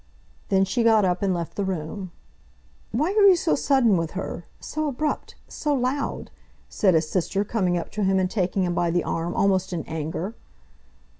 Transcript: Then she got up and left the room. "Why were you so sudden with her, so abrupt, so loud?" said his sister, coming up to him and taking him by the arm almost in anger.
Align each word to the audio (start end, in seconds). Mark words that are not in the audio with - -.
Then 0.49 0.65
she 0.65 0.81
got 0.81 1.05
up 1.05 1.21
and 1.21 1.31
left 1.31 1.53
the 1.55 1.63
room. 1.63 2.09
"Why 2.91 3.13
were 3.13 3.27
you 3.27 3.35
so 3.35 3.53
sudden 3.53 3.97
with 3.97 4.13
her, 4.17 4.45
so 4.59 4.87
abrupt, 4.87 5.35
so 5.47 5.75
loud?" 5.75 6.31
said 6.67 6.95
his 6.95 7.07
sister, 7.07 7.43
coming 7.43 7.77
up 7.77 7.91
to 7.91 8.03
him 8.03 8.17
and 8.17 8.25
taking 8.27 8.63
him 8.63 8.73
by 8.73 8.89
the 8.89 9.03
arm 9.03 9.35
almost 9.35 9.73
in 9.73 9.83
anger. 9.85 10.33